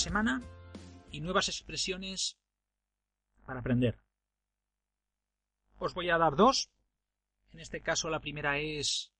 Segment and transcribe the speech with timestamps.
[0.00, 0.40] Semana
[1.12, 2.38] y nuevas expresiones
[3.44, 4.00] para aprender.
[5.78, 6.70] Os voy a dar dos.
[7.52, 9.12] En este caso la primera es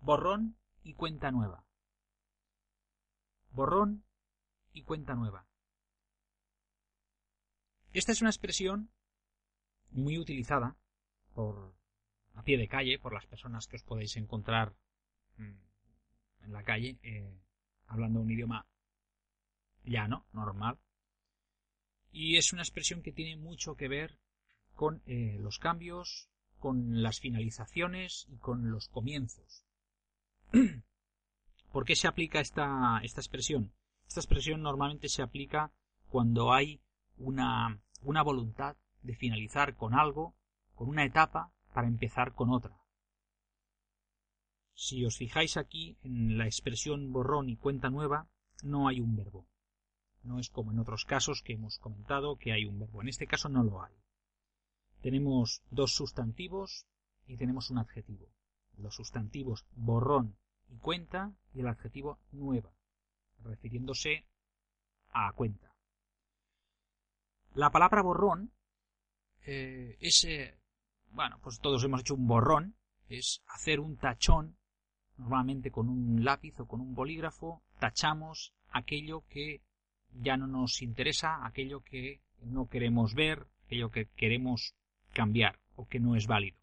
[0.00, 1.64] borrón y cuenta nueva.
[3.52, 4.04] Borrón
[4.74, 5.46] y cuenta nueva.
[7.94, 8.90] Esta es una expresión
[9.92, 10.76] muy utilizada
[11.34, 11.74] por
[12.34, 14.74] a pie de calle, por las personas que os podéis encontrar
[15.38, 15.56] mm,
[16.44, 17.40] en la calle eh,
[17.86, 18.66] hablando un idioma
[19.84, 20.78] llano, normal.
[22.10, 24.18] Y es una expresión que tiene mucho que ver
[24.74, 29.64] con eh, los cambios, con las finalizaciones y con los comienzos.
[31.72, 33.72] ¿Por qué se aplica esta, esta expresión?
[34.06, 35.72] Esta expresión normalmente se aplica
[36.08, 36.82] cuando hay
[37.16, 40.34] una, una voluntad de finalizar con algo,
[40.74, 42.78] con una etapa, para empezar con otra.
[44.74, 48.28] Si os fijáis aquí en la expresión borrón y cuenta nueva,
[48.62, 49.46] no hay un verbo.
[50.22, 53.02] No es como en otros casos que hemos comentado que hay un verbo.
[53.02, 53.94] En este caso no lo hay.
[55.00, 56.86] Tenemos dos sustantivos
[57.26, 58.28] y tenemos un adjetivo.
[58.78, 60.36] Los sustantivos borrón
[60.68, 62.72] y cuenta y el adjetivo nueva,
[63.42, 64.26] refiriéndose
[65.10, 65.74] a cuenta.
[67.54, 68.52] La palabra borrón
[69.44, 70.58] eh, es, eh,
[71.10, 72.76] bueno, pues todos hemos hecho un borrón,
[73.08, 74.56] es hacer un tachón,
[75.18, 79.62] normalmente con un lápiz o con un bolígrafo, tachamos aquello que
[80.20, 84.74] ya no nos interesa, aquello que no queremos ver, aquello que queremos
[85.12, 86.58] cambiar o que no es válido.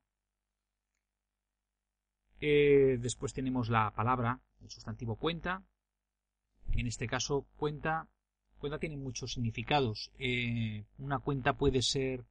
[2.42, 5.64] Eh, después tenemos la palabra, el sustantivo cuenta.
[6.74, 8.08] En este caso, cuenta,
[8.60, 10.12] cuenta tiene muchos significados.
[10.20, 12.26] Eh, una cuenta puede ser,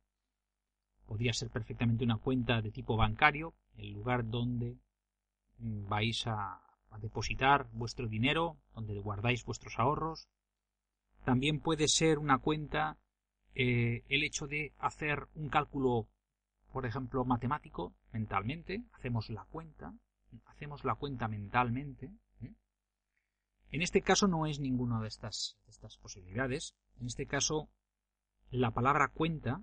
[1.07, 4.79] podría ser perfectamente una cuenta de tipo bancario, el lugar donde
[5.59, 10.29] mm, vais a, a depositar vuestro dinero, donde guardáis vuestros ahorros.
[11.29, 12.97] También puede ser una cuenta
[13.55, 16.09] eh, el hecho de hacer un cálculo,
[16.73, 19.93] por ejemplo, matemático, mentalmente, hacemos la cuenta,
[20.47, 22.07] hacemos la cuenta mentalmente.
[22.41, 22.55] ¿eh?
[23.73, 26.75] En este caso no es ninguna de estas, de estas posibilidades.
[26.99, 27.69] En este caso,
[28.51, 29.61] la palabra cuenta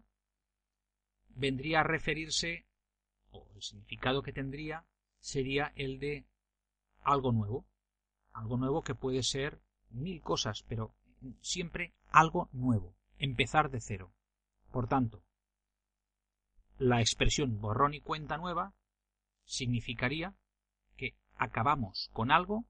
[1.29, 2.67] vendría a referirse,
[3.31, 4.85] o el significado que tendría,
[5.19, 6.27] sería el de
[7.01, 7.65] algo nuevo.
[8.33, 9.59] Algo nuevo que puede ser
[9.89, 10.93] mil cosas, pero
[11.41, 14.13] siempre algo nuevo, empezar de cero.
[14.71, 15.23] Por tanto,
[16.77, 18.73] la expresión borrón y cuenta nueva
[19.45, 20.35] significaría
[20.97, 22.65] que acabamos con algo,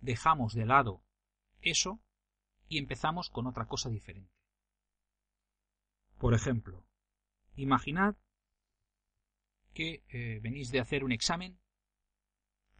[0.00, 1.02] dejamos de lado
[1.60, 2.00] eso
[2.68, 4.32] y empezamos con otra cosa diferente.
[6.18, 6.84] Por ejemplo,
[7.56, 8.16] imaginad
[9.74, 11.58] que eh, venís de hacer un examen,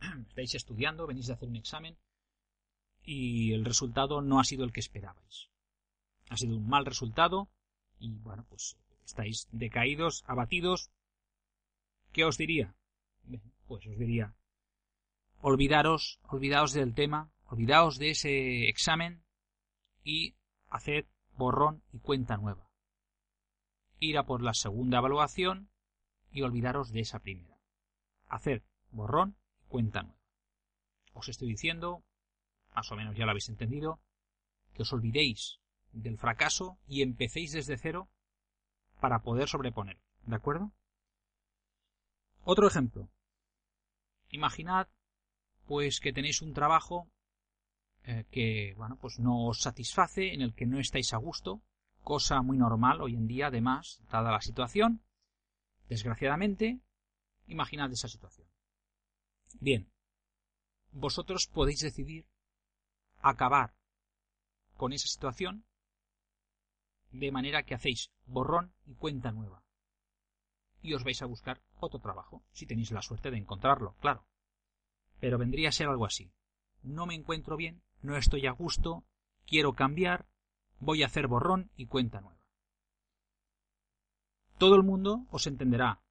[0.28, 1.96] estáis estudiando, venís de hacer un examen
[3.04, 5.48] y el resultado no ha sido el que esperabais.
[6.30, 7.48] Ha sido un mal resultado
[7.98, 10.90] y bueno, pues estáis decaídos, abatidos.
[12.12, 12.74] ¿Qué os diría?
[13.66, 14.34] Pues os diría,
[15.40, 19.22] olvidaros, olvidaos del tema, olvidaos de ese examen
[20.04, 20.34] y
[20.68, 22.70] haced borrón y cuenta nueva.
[23.98, 25.70] Ir a por la segunda evaluación
[26.30, 27.58] y olvidaros de esa primera.
[28.28, 30.20] Hacer borrón y cuenta nueva.
[31.14, 32.02] Os estoy diciendo
[32.74, 34.00] más o menos ya lo habéis entendido,
[34.74, 35.60] que os olvidéis
[35.92, 38.08] del fracaso y empecéis desde cero
[39.00, 39.98] para poder sobreponer.
[40.24, 40.72] ¿De acuerdo?
[42.44, 43.10] Otro ejemplo.
[44.30, 44.88] Imaginad,
[45.66, 47.08] pues, que tenéis un trabajo
[48.04, 51.62] eh, que, bueno, pues no os satisface, en el que no estáis a gusto,
[52.02, 55.02] cosa muy normal hoy en día, además, dada la situación.
[55.88, 56.80] Desgraciadamente,
[57.46, 58.48] imaginad esa situación.
[59.60, 59.90] Bien,
[60.90, 62.26] vosotros podéis decidir
[63.22, 63.74] acabar
[64.76, 65.64] con esa situación
[67.12, 69.62] de manera que hacéis borrón y cuenta nueva.
[70.82, 74.26] Y os vais a buscar otro trabajo, si tenéis la suerte de encontrarlo, claro.
[75.20, 76.32] Pero vendría a ser algo así.
[76.82, 79.04] No me encuentro bien, no estoy a gusto,
[79.46, 80.26] quiero cambiar,
[80.80, 82.42] voy a hacer borrón y cuenta nueva.
[84.58, 86.02] Todo el mundo os entenderá.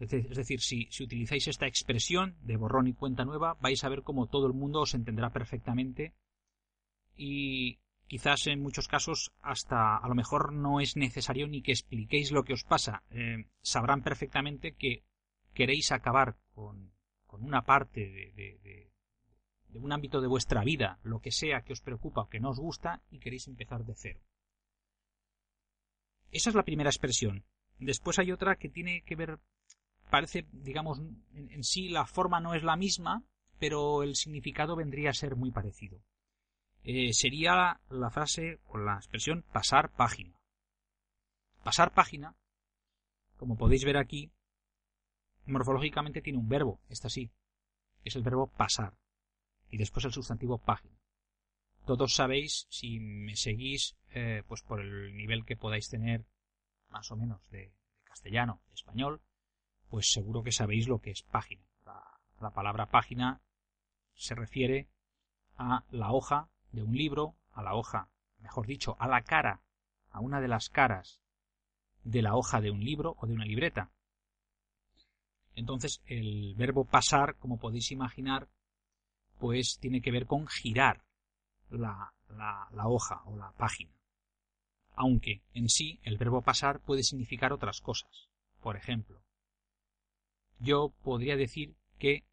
[0.00, 4.02] Es decir, si, si utilizáis esta expresión de borrón y cuenta nueva, vais a ver
[4.02, 6.14] cómo todo el mundo os entenderá perfectamente
[7.16, 12.30] y quizás en muchos casos hasta a lo mejor no es necesario ni que expliquéis
[12.30, 13.02] lo que os pasa.
[13.10, 15.02] Eh, sabrán perfectamente que
[15.52, 16.92] queréis acabar con,
[17.26, 18.32] con una parte de,
[18.62, 18.92] de,
[19.74, 22.58] un ámbito de vuestra vida, lo que sea que os preocupa o que no os
[22.58, 24.20] gusta, y queréis empezar de cero.
[26.30, 27.44] Esa es la primera expresión.
[27.78, 29.38] Después hay otra que tiene que ver,
[30.10, 31.02] parece, digamos,
[31.34, 33.22] en sí la forma no es la misma,
[33.58, 36.00] pero el significado vendría a ser muy parecido.
[36.88, 40.38] Eh, sería la frase o la expresión pasar página.
[41.64, 42.36] Pasar página,
[43.38, 44.30] como podéis ver aquí,
[45.46, 47.32] morfológicamente tiene un verbo, este sí,
[48.04, 48.96] es el verbo pasar,
[49.68, 50.96] y después el sustantivo página.
[51.86, 56.24] Todos sabéis, si me seguís, eh, pues por el nivel que podáis tener,
[56.88, 57.72] más o menos, de,
[58.04, 59.20] castellano, de español,
[59.90, 61.64] pues seguro que sabéis lo que es página.
[62.40, 63.42] La palabra página
[64.14, 64.88] se refiere
[65.56, 69.62] a la hoja de un libro, a la hoja, mejor dicho, a la cara,
[70.10, 71.20] a una de las caras
[72.04, 73.90] de la hoja de un libro o de una libreta.
[75.54, 78.48] Entonces, el verbo pasar, como podéis imaginar,
[79.40, 81.02] pues tiene que ver con girar
[81.70, 83.92] la, la, la hoja o la página.
[84.94, 88.28] Aunque en sí el verbo pasar puede significar otras cosas.
[88.60, 89.22] Por ejemplo,
[90.58, 92.24] yo podría decir que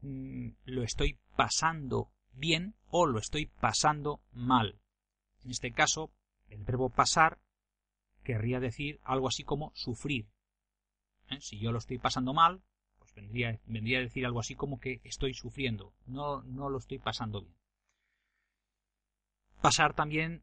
[0.00, 4.80] mmm, lo estoy pasando bien o lo estoy pasando mal.
[5.44, 6.10] En este caso,
[6.48, 7.38] el verbo pasar
[8.22, 10.26] querría decir algo así como sufrir.
[11.30, 11.40] ¿Eh?
[11.40, 12.62] Si yo lo estoy pasando mal,
[12.98, 16.98] pues vendría, vendría a decir algo así como que estoy sufriendo, no, no lo estoy
[16.98, 17.56] pasando bien.
[19.60, 20.42] Pasar también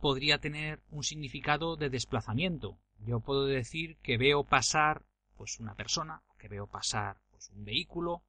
[0.00, 2.78] podría tener un significado de desplazamiento.
[3.06, 5.04] Yo puedo decir que veo pasar
[5.36, 8.22] pues una persona, que veo pasar pues un vehículo,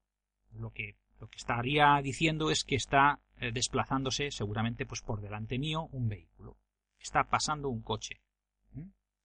[0.51, 5.57] lo que lo que estaría diciendo es que está eh, desplazándose seguramente pues por delante
[5.57, 6.57] mío un vehículo.
[6.99, 8.21] Está pasando un coche.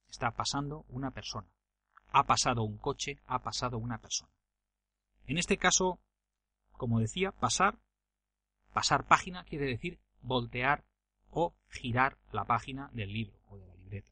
[0.09, 1.49] Está pasando una persona.
[2.11, 4.31] Ha pasado un coche, ha pasado una persona.
[5.27, 5.99] En este caso,
[6.71, 7.77] como decía, pasar,
[8.71, 10.85] pasar página quiere decir voltear
[11.31, 14.11] o girar la página del libro o de la libreta.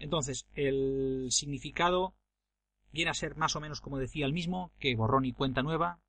[0.00, 2.16] Entonces, el significado
[2.90, 6.00] viene a ser más o menos como decía el mismo, que borrón y cuenta nueva,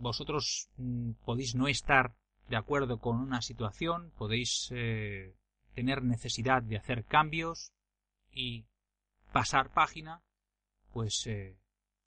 [0.00, 2.14] vosotros mm, podéis no estar
[2.48, 5.36] de acuerdo con una situación, podéis eh,
[5.74, 7.72] tener necesidad de hacer cambios
[8.32, 8.66] y
[9.32, 10.22] pasar página,
[10.92, 11.56] pues eh,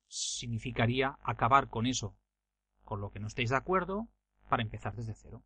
[0.07, 2.17] significaría acabar con eso,
[2.83, 4.09] con lo que no estáis de acuerdo,
[4.49, 5.41] para empezar desde cero.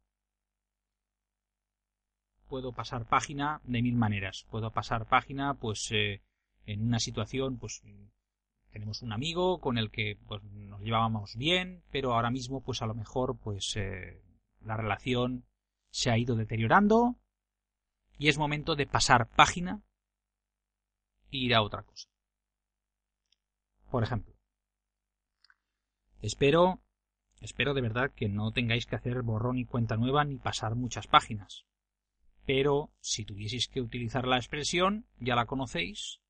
[2.50, 4.48] Puedo pasar página de mil maneras.
[4.50, 6.24] Puedo pasar página, pues, eh,
[6.66, 7.84] en una situación, pues,
[8.72, 12.86] tenemos un amigo con el que pues, nos llevábamos bien, pero ahora mismo pues a
[12.86, 14.22] lo mejor pues eh,
[14.62, 15.46] la relación
[15.90, 17.16] se ha ido deteriorando
[18.18, 19.82] y es momento de pasar página
[21.32, 22.10] e ir a otra cosa.
[23.90, 24.36] Por ejemplo,
[26.22, 26.82] espero
[27.42, 31.08] espero de verdad que no tengáis que hacer borrón y cuenta nueva ni pasar muchas
[31.08, 31.66] páginas.
[32.46, 36.22] Pero si tuvieseis que utilizar la expresión, ya la conocéis,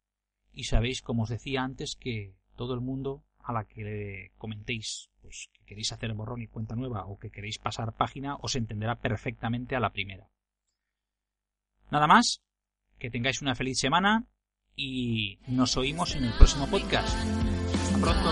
[0.57, 5.11] y sabéis, como os decía antes, que todo el mundo a la que le comentéis
[5.21, 8.95] pues, que queréis hacer borrón y cuenta nueva o que queréis pasar página os entenderá
[8.95, 10.31] perfectamente a la primera.
[11.91, 12.41] Nada más,
[12.97, 14.25] que tengáis una feliz semana
[14.75, 17.15] y nos oímos en el próximo podcast.
[17.75, 18.31] Hasta pronto.